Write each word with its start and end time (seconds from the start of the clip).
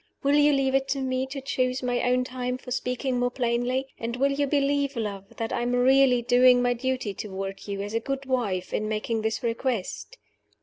Will 0.23 0.33
you 0.33 0.51
leave 0.51 0.73
it 0.73 0.87
to 0.87 0.99
me 0.99 1.27
to 1.27 1.41
choose 1.41 1.83
my 1.83 2.01
own 2.01 2.23
time 2.23 2.57
for 2.57 2.71
speaking 2.71 3.19
more 3.19 3.29
plainly? 3.29 3.89
And 3.99 4.15
will 4.15 4.31
you 4.31 4.47
believe, 4.47 4.95
love, 4.95 5.25
that 5.37 5.53
I 5.53 5.61
am 5.61 5.73
really 5.75 6.23
doing 6.23 6.59
my 6.59 6.73
duty 6.73 7.13
toward 7.13 7.67
you, 7.67 7.83
as 7.83 7.93
a 7.93 7.99
good 7.99 8.25
wife, 8.25 8.73
in 8.73 8.89
making 8.89 9.21
this 9.21 9.43
request?" 9.43 10.17